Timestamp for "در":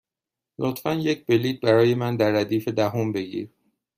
2.17-2.31